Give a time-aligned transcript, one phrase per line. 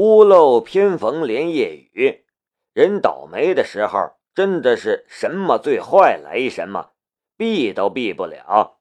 [0.00, 2.24] 屋漏偏逢连夜雨，
[2.72, 6.92] 人倒霉的时候，真的是什么最坏来什么，
[7.36, 8.78] 避都避不了。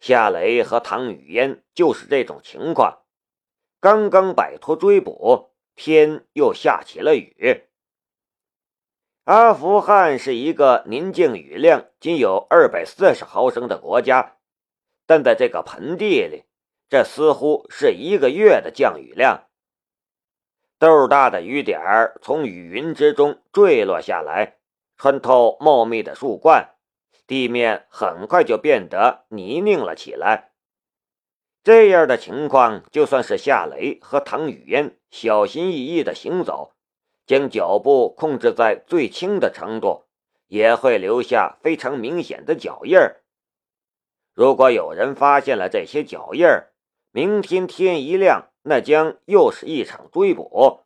[0.00, 3.02] 夏雷和唐雨嫣就是这种情况，
[3.78, 7.64] 刚刚摆脱追捕，天又下起了雨。
[9.24, 14.38] 阿富汗是一个宁静雨量仅有二百四十毫升的国家，
[15.04, 16.44] 但在这个盆地里，
[16.88, 19.50] 这似乎是一个月的降雨量。
[20.82, 24.56] 豆大的雨点儿从雨云之中坠落下来，
[24.96, 26.70] 穿透茂密的树冠，
[27.24, 30.50] 地面很快就变得泥泞了起来。
[31.62, 36.72] 这样的情况，就算是夏雷和唐雨嫣小心翼翼的行走。
[37.26, 40.06] 将脚步控制在最轻的程度，
[40.48, 43.22] 也会留下非常明显的脚印儿。
[44.34, 46.72] 如果有人发现了这些脚印儿，
[47.12, 50.84] 明天天一亮，那将又是一场追捕。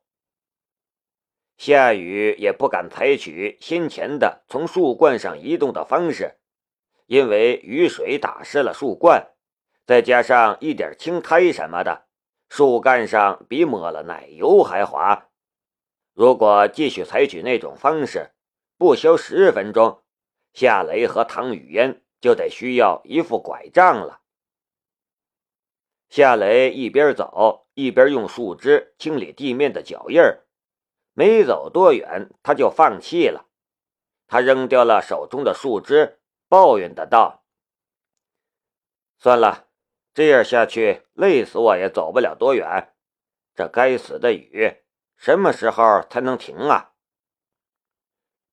[1.57, 6.37] 夏雨也不敢采取先前的从树冠上移动的方式，
[7.07, 9.31] 因为雨水打湿了树冠，
[9.87, 12.07] 再加上一点青苔什么的，
[12.49, 15.31] 树干上比抹了奶油还滑。
[16.13, 18.33] 如果继续采取那种方式，
[18.79, 20.03] 不消十分钟，
[20.53, 24.21] 夏雷和唐雨嫣就得需要一副拐杖了。
[26.09, 30.47] 夏雷一边走一边用树枝清理地面的脚印儿，
[31.13, 33.49] 没走多远，他就放弃了。
[34.27, 37.45] 他扔掉了手中的树枝，抱怨的道
[39.21, 39.69] ：“算了，
[40.15, 42.95] 这样下去，累死我也走不了多远。
[43.55, 44.79] 这该死的雨！”
[45.15, 46.93] 什么时候才能停啊？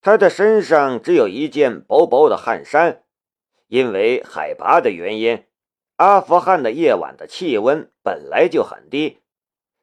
[0.02, 3.06] 他的身上只有一件薄薄的汗衫，
[3.68, 5.46] 因为海拔的原因，
[5.98, 9.22] 阿富汗的夜晚的气温本来就很低，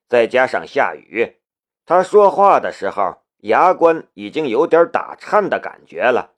[0.08, 1.40] 再加上下雨，
[1.84, 6.34] 他说话的时候牙关已经有点打颤的感觉了。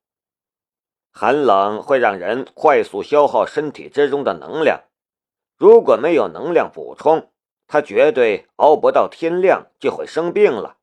[1.11, 4.85] 寒冷会让人快速消耗身体之中的能量，
[5.57, 7.29] 如果没有能量补充。
[7.69, 10.77] 他绝对熬不到天亮就会生病了。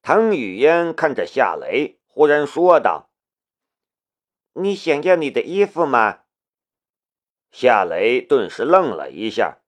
[0.00, 3.10] 唐雨嫣看着夏雷，忽然说道
[4.54, 6.20] ：“你想要你的衣服吗？”
[7.50, 9.58] 夏雷顿时愣了一下，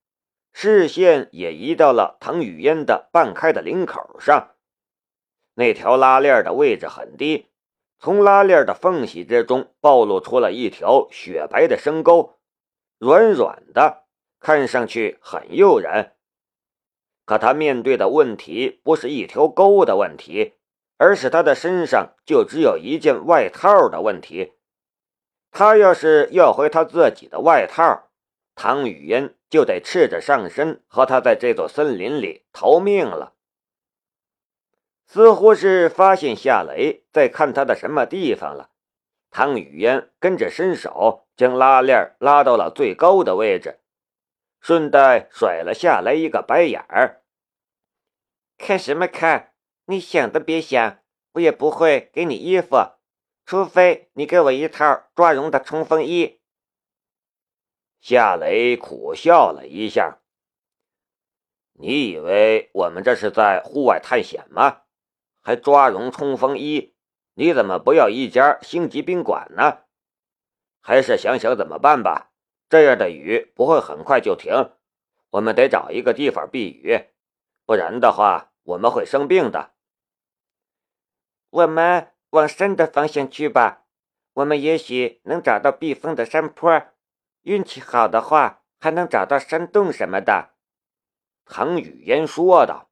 [0.53, 4.55] 视线也移到了唐雨嫣的半开的领口上。
[5.55, 7.49] 那条拉链的位置很低，
[7.99, 12.39] 从拉链的缝隙之中暴露出了一条雪白的深沟，
[12.99, 14.03] 软软的。
[14.45, 16.17] 看上去很诱人，
[17.25, 20.55] 可他面对的问题不是一条沟的问题，
[20.97, 24.55] 而是他的身上就只有一件外套的问题。
[25.53, 28.09] 他要是要回他自己的外套，
[28.55, 33.35] 唐雨嫣就得赤着上身和他在这座森林里逃命了。
[35.07, 38.71] 似乎是发现夏雷在看他的什么地方了，
[39.31, 43.81] 唐雨嫣跟着伸手将拉链拉到了最高的位置。
[44.59, 47.23] 顺带甩了下来一个白眼儿。
[48.57, 49.53] 看什么看？
[49.87, 51.01] 你想都别想，
[51.33, 52.77] 我也不会给你衣服，
[53.45, 56.41] 除非你给我一套抓绒的冲锋衣。
[58.01, 60.19] 夏雷苦笑了一下。
[61.75, 64.83] 你以为我们这是在户外探险吗？
[65.41, 66.95] 还抓绒冲锋衣？
[67.35, 69.85] 你怎么不要一家星级宾馆呢？
[70.81, 72.33] 还是想想怎么办吧。
[72.69, 74.73] 这样的雨不会很快就停，
[75.31, 77.07] 我们得找一个地方避雨，
[77.67, 79.75] 不然的话我们会生病的。
[81.51, 83.85] 我们往山的方向去吧，
[84.33, 86.83] 我们也许能找到避风的山坡，
[87.43, 90.55] 运气好的话还能找到山洞什么的。”
[91.45, 92.89] 唐雨嫣说道。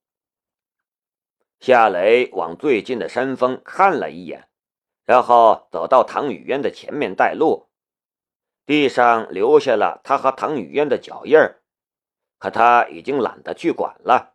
[1.59, 4.49] 夏雷往最近的山峰看了一眼，
[5.05, 7.71] 然后走到唐雨嫣的前面带路。
[8.67, 11.63] 地上留下了他和唐雨嫣的脚印儿，
[12.39, 14.35] 可他已经懒得去管了。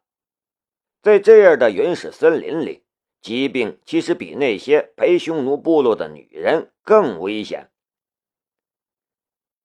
[1.03, 2.84] 在这样的原始森林里，
[3.25, 7.71] 疾病其实比那些陪匈奴部落的女人更危险。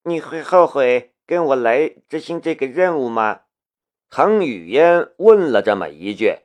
[0.02, 3.42] 你会后悔跟我来执行这个任务吗？
[4.08, 6.38] 唐雨嫣问了这么一句。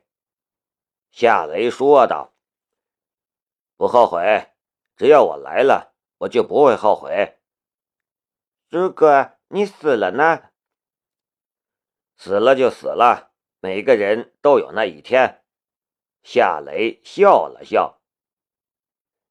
[1.10, 2.34] 夏雷说道
[3.78, 4.50] ：“不后悔，
[4.94, 7.38] 只要我来了，我就不会后悔。”
[8.68, 10.50] 如果你死了呢？
[12.18, 15.42] 死了就死了，每个人都有那一天。
[16.28, 18.00] 夏雷笑了笑，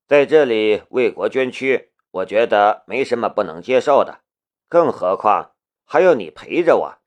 [0.08, 4.22] 在这里为国捐躯，我觉得没什么不能接受的，
[4.70, 6.98] 更何况还有你陪着我。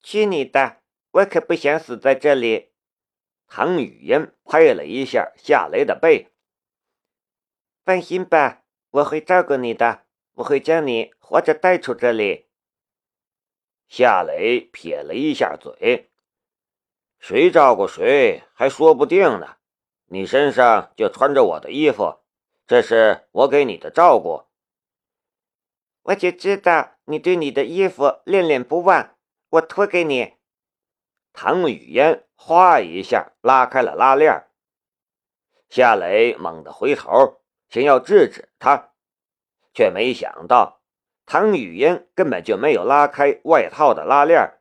[0.00, 0.80] 去你的！
[1.10, 2.70] 我可不想死在这里。
[3.48, 6.32] 唐雨嫣拍了一下夏雷的背。
[7.84, 10.04] 放心吧，我会照顾你的，
[10.34, 12.46] 我会将你活着带出这里。
[13.88, 16.12] 夏雷撇了一下嘴
[17.18, 19.56] ：“谁照顾谁还说不定呢。
[20.08, 22.20] 你身上就穿着我的衣服，
[22.66, 24.44] 这是我给你的照顾。
[26.02, 29.16] 我就知道你对你的衣服恋恋不忘，
[29.50, 30.34] 我脱给你。”
[31.38, 34.46] 唐雨嫣哗一下拉开了拉链，
[35.68, 38.92] 夏雷猛地回头，想要制止他，
[39.74, 40.80] 却没想到
[41.26, 44.60] 唐雨嫣根本就没有拉开外套的拉链，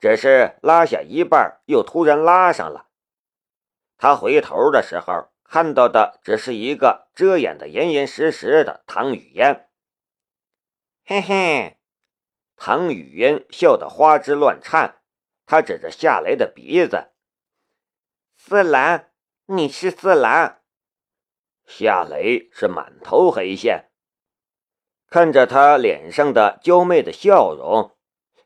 [0.00, 2.88] 只是拉下一半，又突然拉上了。
[3.96, 9.68] 他回头的时候，看到的只是一个遮掩的严严实实的唐雨嫣。
[11.04, 11.78] 嘿嘿，
[12.56, 15.02] 唐雨嫣笑得花枝乱颤。
[15.46, 17.12] 他指着夏雷的鼻子
[18.36, 19.06] ：“色狼，
[19.46, 20.60] 你是色狼。”
[21.64, 23.90] 夏雷是满头黑线，
[25.08, 27.96] 看着他脸上的娇媚的笑容，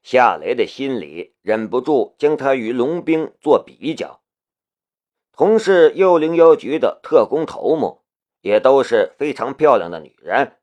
[0.03, 4.21] 夏雷的心里忍不住将他与龙兵做比较。
[5.33, 8.03] 同是幽灵镖局的特工头目，
[8.41, 10.59] 也都是非常漂亮的女人，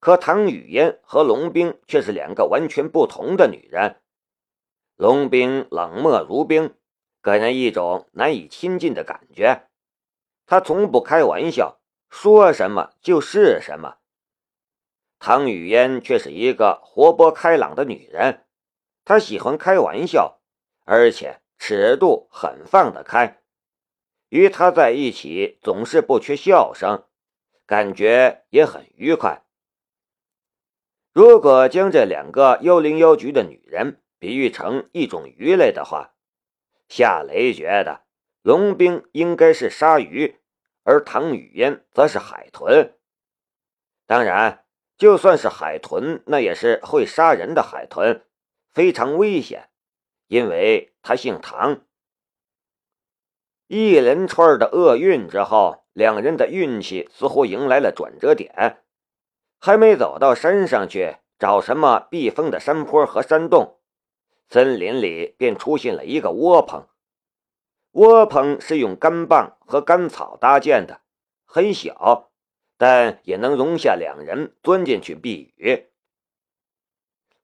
[0.00, 4.00] 可唐雨嫣和龙兵却是两个完全不同的女人。
[4.96, 6.74] 龙兵冷漠如冰，
[7.22, 9.68] 给人一种难以亲近的感觉。
[10.46, 13.96] 他从不开玩笑，说什么就是什么。
[15.18, 18.44] 唐雨嫣却是一个活泼开朗的女人，
[19.04, 20.40] 他喜欢开玩笑，
[20.84, 23.40] 而且尺度很放得开。
[24.28, 27.04] 与他在一起总是不缺笑声，
[27.66, 29.42] 感觉也很愉快。
[31.12, 36.14] 如果将这两个幽灵妖局的女人，比喻成一种鱼类的话，
[36.88, 38.04] 夏雷觉得
[38.40, 40.40] 龙兵应该是鲨鱼，
[40.84, 42.94] 而唐雨嫣则是海豚。
[44.06, 44.64] 当然，
[44.96, 48.24] 就算是海豚，那也是会杀人的海豚，
[48.72, 49.68] 非常危险，
[50.28, 51.82] 因为他姓唐。
[53.66, 58.82] 一连串的厄运之后，两人的运气似乎迎来了转折点。
[59.58, 63.78] 还没走到山上去找什么避风的山坡和山洞。
[64.48, 66.88] 森林里便出现了一个窝棚，
[67.92, 71.00] 窝棚是用干棒和干草搭建的，
[71.44, 72.32] 很小，
[72.76, 75.91] 但也能容下两人钻进去避雨。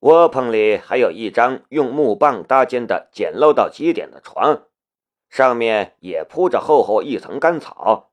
[0.00, 4.62] 窝棚里还有一张用木棒搭建的简陋到极点的床，
[5.28, 8.12] 上面也铺着厚厚一层干草。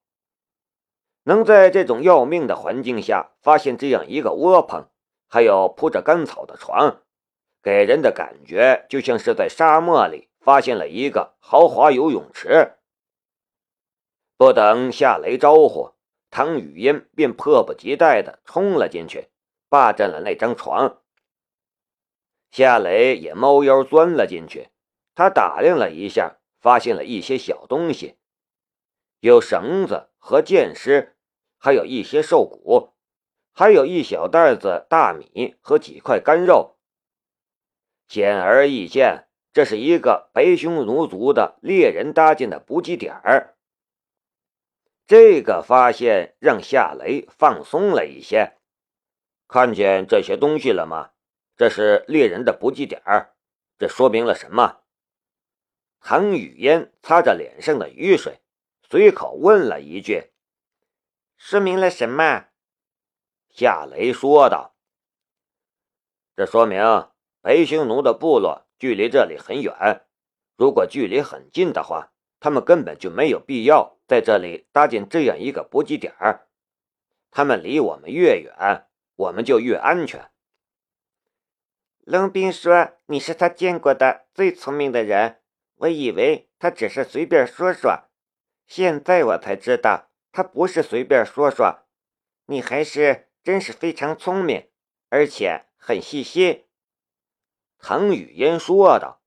[1.26, 4.88] 能在这种要命的环境下发现这样一个窝棚，
[5.28, 7.02] 还有铺着干草的床。
[7.62, 12.74] 给人的感觉就像是在沙漠里发现了一个豪华游泳池。
[14.38, 15.94] 不等夏雷招呼，
[16.30, 19.30] 唐雨嫣便迫不及待地冲了进去，
[19.70, 20.98] 霸占了那张床。
[22.56, 24.70] 夏雷也猫腰钻了进去，
[25.14, 28.16] 他打量了一下，发现了一些小东西，
[29.20, 31.18] 有绳子和箭矢，
[31.58, 32.94] 还有一些兽骨，
[33.52, 36.78] 还有一小袋子大米和几块干肉。
[38.08, 43.58] 显而易见，这是一个白匈奴族的猎人搭建的补给点儿。
[45.06, 48.54] 这个发现让夏雷放松了一些。
[49.46, 51.10] 看见这些东西了吗？
[51.56, 53.36] 这是猎人的补给点儿。
[53.78, 54.82] 这说明了什么？
[56.00, 58.40] 唐雨嫣擦着脸上的雨水，
[58.84, 60.32] 随口问了一句
[61.38, 62.48] ：“说明了什么？”
[63.50, 64.76] 夏雷说道
[66.36, 66.80] ：“这说明……”
[67.42, 70.08] 白匈奴的部落距离这里很远，
[70.58, 76.48] 如果距离很近的话，他们根本就没有必要在这里搭建这样一个补给点儿。
[77.30, 80.32] 他们离我们越远，我们就越安全。
[82.06, 85.42] 龙斌说：“你是他见过的最聪明的人。”
[85.78, 88.04] 我以为他只是随便说说，
[88.68, 91.88] 现在我才知道他不是随便说说。
[92.46, 94.70] 你还是真是非常聪明，
[95.10, 96.66] 而且很细心。
[97.80, 99.22] 唐雨嫣说道，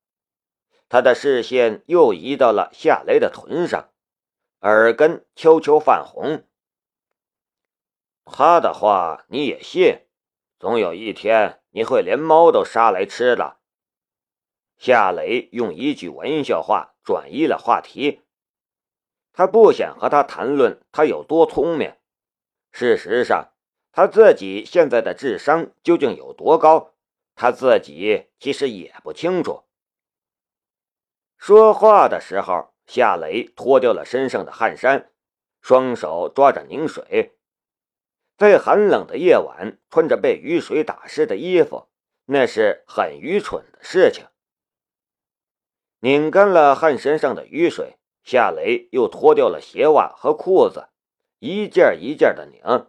[0.88, 3.90] 他的视线又移到了夏雷的臀上，
[4.60, 6.44] 耳根悄悄泛红。
[8.24, 10.06] 他的话你也信？
[10.58, 13.58] 总有一天你会连猫都杀来吃的。
[14.78, 18.22] 夏雷用一句玩笑话转移了话题，
[19.32, 21.94] 他不想和他谈论他有多聪明。
[22.72, 23.52] 事实上，
[23.92, 26.94] 他自己现在的智商究竟有多高？
[27.36, 29.62] 他自己其实也不清楚。
[31.36, 35.12] 说话的时候，夏雷脱掉了身上的汗衫，
[35.60, 37.37] 双手抓着凝水。
[38.38, 41.88] 在寒冷的夜晚，穿着被雨水打湿的衣服，
[42.26, 44.26] 那是很愚蠢的事情。
[45.98, 50.90] 拧干了汗身上的雨水，夏雷又脱掉了鞋袜和裤子，
[51.40, 52.86] 一件一件的拧，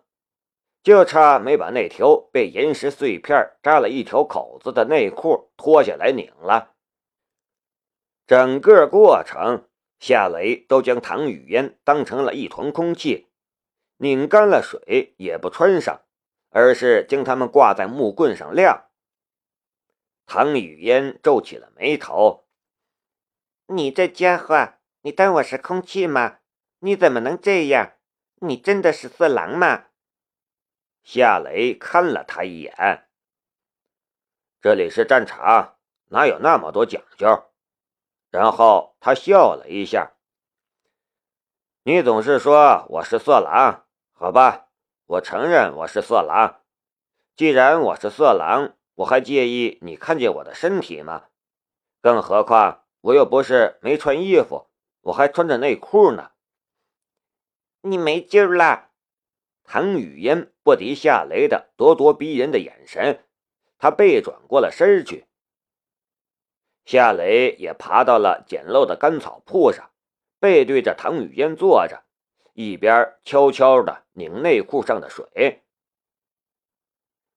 [0.84, 6.75] 就差没把那条被岩石碎片扎了一条口子的内裤脱下来拧了。
[8.27, 9.68] 整个过程，
[10.00, 13.28] 夏雷都将唐雨嫣当成了一团空气，
[14.01, 16.03] 拧干了水也不穿上，
[16.51, 18.86] 而是将它们挂在木棍上晾。
[20.25, 22.48] 唐雨嫣皱起了眉头
[23.68, 26.39] ：“你这家伙，你当我是空气吗？
[26.79, 27.98] 你怎么能这样？
[28.41, 29.88] 你真的是色狼吗？”
[31.03, 33.10] 夏雷看了他一眼
[34.62, 37.51] ：“这里是战场，哪有那么多讲究？”
[38.32, 40.13] 然后他笑了一下。
[41.84, 43.88] 你总是说我是色狼，
[44.21, 44.67] 好吧，
[45.05, 46.59] 我承认我是色狼。
[47.38, 51.27] 既然我是色狼，我还介意你看见我的身体吗？
[52.01, 54.67] 更何况我又不是没穿衣服，
[55.03, 56.31] 我还穿着内裤呢。
[57.83, 58.89] 你没劲儿了！
[59.63, 63.23] 唐雨嫣不敌夏雷的咄咄逼人的眼神，
[63.77, 65.27] 他背转过了身去。
[66.83, 69.89] 夏雷也爬到了简陋的干草铺上，
[70.41, 72.03] 背对着唐雨嫣坐着，
[72.59, 75.63] 一边悄悄地拧内裤上的水。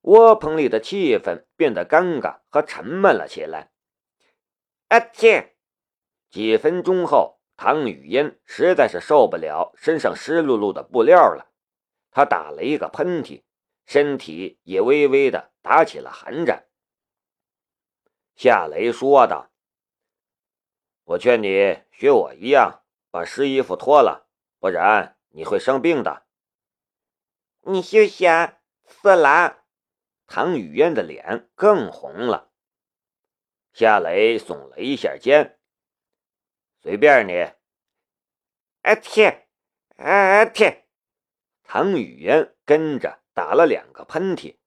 [0.01, 3.71] 窝棚里的气氛变得尴尬和沉闷了起来。
[4.89, 5.55] 阿切！
[6.29, 11.53] 几分钟后，唐雨嫣实在是受不了身上湿漉漉的布料了，
[12.11, 13.45] 她打了一个喷嚏，
[13.87, 16.67] 身体也微微的打起了寒战。
[18.35, 19.53] 夏雷说道
[21.15, 24.22] ：“我劝你学我一样，把湿衣服脱了，
[24.63, 26.23] 不然你会生病的。”
[27.67, 29.59] 你休想，色狼！
[30.29, 32.53] 唐雨嫣的脸更红了。
[33.73, 35.59] 夏雷耸了一下肩
[36.81, 37.33] ：“随便你。”
[38.87, 39.49] 啊天！
[39.97, 40.87] 啊天！
[41.65, 44.59] 唐雨嫣跟着打了两个喷嚏。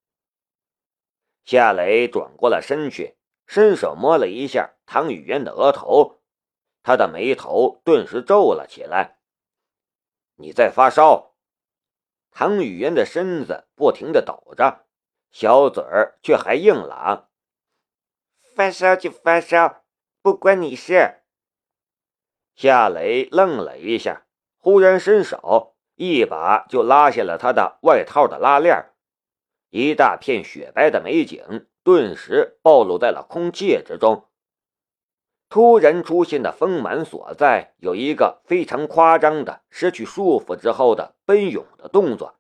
[1.46, 3.18] 夏雷转过了身去。
[3.48, 6.20] 伸手摸了一下唐雨嫣的额头，
[6.84, 9.20] 他的眉头顿时皱了起来。
[10.36, 11.34] 你在发烧？
[12.32, 14.86] 唐雨嫣的身子不停的抖着，
[15.32, 17.30] 小嘴儿却还硬朗。
[18.56, 19.84] 发烧就发烧，
[20.22, 21.22] 不关你事。
[22.56, 24.26] 夏雷愣了一下，
[24.58, 28.92] 忽然伸手一把就拉下了他的外套的拉链，
[29.70, 31.68] 一大片雪白的美景。
[31.84, 34.28] 顿时暴露在了空气之中。
[35.50, 42.40] 突然出现的丰满所在，有一个非常夸张的失去束缚之后的奔涌的动作。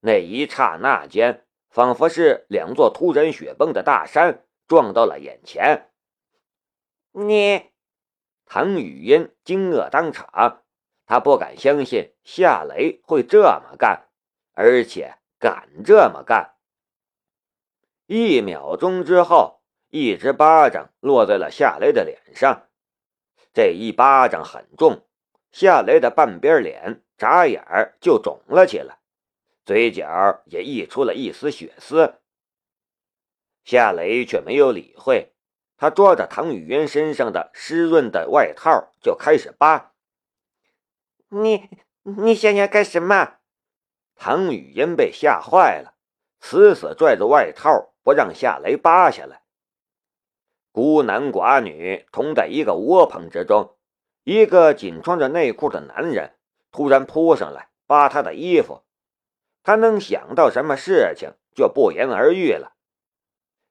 [0.00, 5.90] 那一刹那间，仿佛是两座突然雪崩的大山撞到了眼前。
[7.12, 7.70] 你，
[8.46, 10.62] 唐雨嫣惊愕当场，
[11.06, 14.08] 她不敢相信夏雷会这么干，
[14.54, 16.54] 而且敢这么干。
[18.06, 19.59] 一秒钟之后，
[19.90, 22.68] 一只巴掌落在了夏雷的脸上。
[23.52, 25.04] 这一巴掌很重，
[25.52, 28.98] 夏雷的半边脸眨眼儿就肿了起来，
[29.64, 32.14] 嘴角也溢出了一丝血丝。
[33.64, 35.32] 夏雷却没有理会，
[35.76, 39.92] 他抓着唐雨嫣身上的湿润的外套就开始扒。
[41.28, 41.68] 你
[42.02, 43.38] 你想要干什么？
[44.14, 45.94] 唐雨嫣被吓坏了，
[46.40, 47.88] 死死拽着外套。
[48.02, 49.42] 不让夏雷扒下来。
[50.72, 53.76] 孤男寡女同在一个窝棚之中，
[54.24, 56.34] 一个仅穿着内裤的男人
[56.70, 58.82] 突然扑上来扒他的衣服，
[59.62, 62.74] 他能想到什么事情就不言而喻了。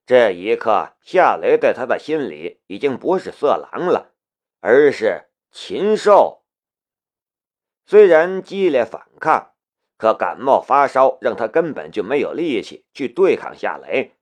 [0.05, 4.13] 这一刻，夏雷在他的心里已经不是色狼了，
[4.59, 6.43] 而是禽兽。
[7.85, 9.53] 虽然激烈反抗，
[9.97, 14.15] 可感冒发烧让他根本就没有力气去对抗夏雷。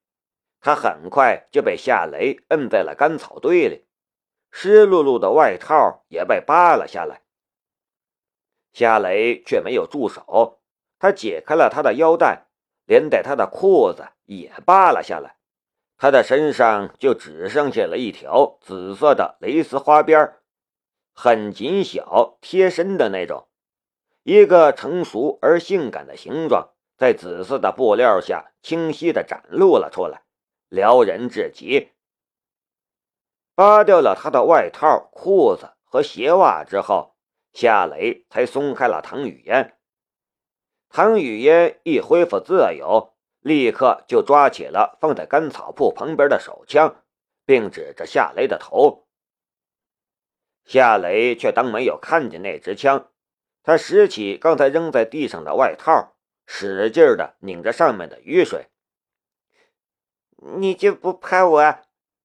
[0.60, 3.86] 他很快就被夏雷摁在了干草堆里，
[4.50, 7.22] 湿漉漉的外套也被扒了下来。
[8.72, 10.60] 夏雷却没有住手，
[10.98, 12.46] 他解开了他的腰带，
[12.84, 15.36] 连带他的裤子也扒了下来。
[15.96, 20.36] 他的身上就只剩下了一条紫色的蕾丝花边，
[21.12, 23.48] 很紧小贴身的那种，
[24.22, 30.22] 一个成熟而性感的形状，在紫色的布料下清晰地展露了出来。
[30.68, 31.90] 撩人至极。
[33.54, 37.16] 扒掉了他的外套、裤子和鞋袜之后，
[37.52, 39.76] 夏雷才松开了唐雨嫣。
[40.88, 47.02] 唐雨嫣一恢复自由，立刻就抓起了放在干草铺旁边的手枪，
[47.44, 49.06] 并指着夏雷的头。
[50.64, 53.10] 夏雷却当没有看见那支枪，
[53.62, 56.14] 他拾起刚才扔在地上的外套，
[56.46, 58.68] 使劲的拧着上面的雨水。
[60.40, 61.62] 你就不怕我？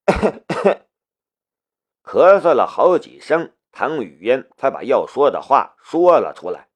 [2.03, 6.69] 咳嗽了好几声，唐雨嫣才把要说的话说了出来。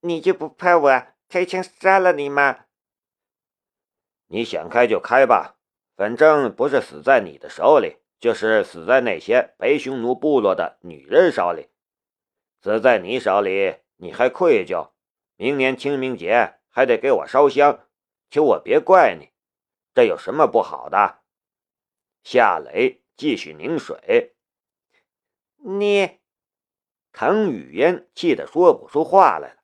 [0.00, 2.66] 你就不怕我开枪杀了你吗？
[4.28, 5.56] 你想开就开吧，
[5.96, 11.70] 反正不是死在你的手里，就是死在那些白匈奴部落的女人手里。
[12.60, 14.90] 死在你手里，你还愧疚？
[15.36, 17.86] 明年清明节还得给我烧香，
[18.30, 19.30] 求我别怪你，
[19.96, 21.20] 这有什么不好的？
[22.22, 24.36] 夏雷继续拧水。
[25.56, 26.18] 你，
[27.12, 29.62] 唐雨嫣气得说不出话来了。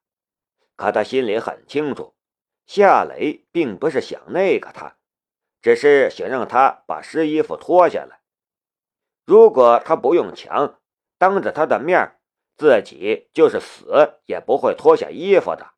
[0.75, 2.17] 可他心里很清楚，
[2.65, 4.97] 夏雷并不是想那个他，
[5.61, 8.23] 只是想让他把湿衣服脱下来。
[9.27, 10.81] 如果他不用强，
[11.19, 12.19] 当着他的面，
[12.57, 15.75] 自己就是死也不会脱下衣服的。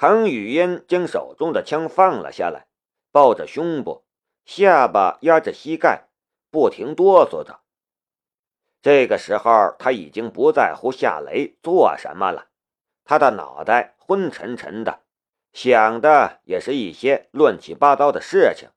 [0.00, 2.68] 唐雨嫣将手中的枪放了下来，
[3.12, 4.06] 抱着胸部，
[4.46, 6.08] 下巴压着膝盖，
[6.50, 7.60] 不停哆嗦着。
[8.80, 12.48] 这个时候，他已经不在乎夏雷做什么了。
[13.04, 15.00] 他的脑袋昏沉沉的，
[15.52, 18.70] 想的也是一些乱七八糟的事情。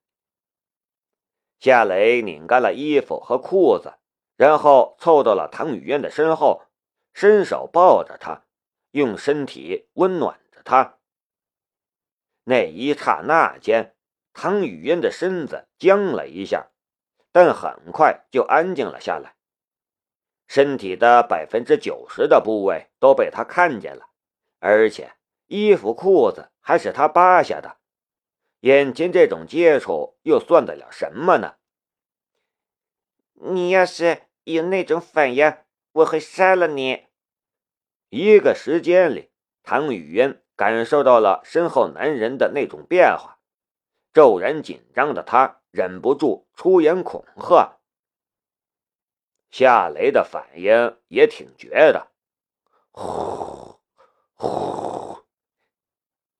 [1.57, 3.93] 夏雷拧干了衣服和裤子，
[4.35, 6.63] 然后凑到了唐雨嫣的身后，
[7.13, 8.43] 伸手抱着她，
[8.91, 10.97] 用身体温暖着她。
[12.43, 13.95] 那一刹那间，
[14.33, 16.71] 唐雨嫣的身子僵了一下，
[17.31, 19.35] 但很快就安静了下来。
[20.47, 24.09] 身体的百分之九十的部位都被他看见了。
[24.59, 25.15] 而且
[25.47, 27.77] 衣服裤子还是他扒下的，
[28.59, 31.55] 眼前这种接触又算得了什么呢？
[33.33, 35.57] 你要是有那种反应，
[35.91, 37.07] 我会杀了你。
[38.09, 39.31] 一个时间里，
[39.63, 43.39] 唐雨嫣感受到了身后男人的那种变化，
[44.13, 47.77] 骤然紧张的他忍不住出言恐吓。
[49.49, 52.07] 夏雷的反应也挺绝的，
[52.91, 53.79] 呼。
[54.35, 55.19] 呼！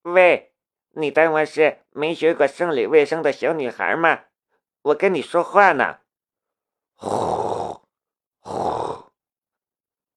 [0.02, 0.54] 喂，
[0.95, 4.26] 你当我是没学过生理卫生的小女孩吗？
[4.82, 5.99] 我跟你说话呢。
[6.95, 7.82] 呼
[8.39, 9.12] 呼！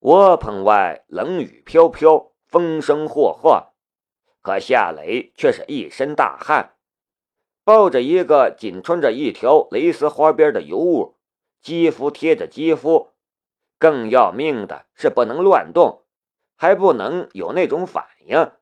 [0.01, 3.75] 窝棚外冷雨飘飘，风声霍霍，
[4.47, 6.77] 可夏雷却是一身大汗，
[7.65, 11.17] 抱着一个仅穿着一条蕾丝花边的尤物，
[11.61, 13.11] 肌肤贴着肌肤，
[13.77, 16.05] 更要命的是不能乱动。
[16.55, 18.53] 还不能有那种反应，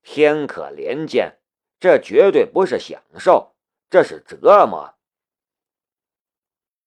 [0.00, 1.38] 天可怜见，
[1.80, 3.56] 这绝对不是享受，
[3.90, 4.94] 这是折磨。